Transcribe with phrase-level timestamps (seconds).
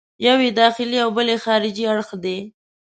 [0.25, 2.37] یو یې داخلي او بل یې خارجي اړخ دی.